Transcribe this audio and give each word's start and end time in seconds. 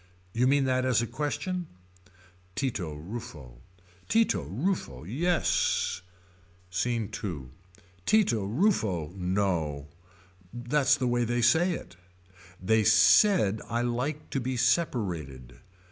You 0.33 0.47
mean 0.47 0.63
that 0.65 0.83
as 0.83 1.03
a 1.03 1.05
question. 1.05 1.67
Tito 2.55 2.95
Ruffo. 2.95 3.61
Tito 4.09 4.41
Ruffo 4.41 5.03
yes. 5.03 6.01
SCENE 6.71 7.11
II. 7.23 7.41
Tito 8.07 8.43
Ruffo. 8.43 9.09
No. 9.15 9.89
That's 10.51 10.97
the 10.97 11.05
way 11.07 11.23
they 11.23 11.43
say 11.43 11.73
it. 11.73 11.97
They 12.59 12.83
said 12.83 13.61
I 13.69 13.83
like 13.83 14.31
to 14.31 14.39
be 14.39 14.57
separated. 14.57 15.59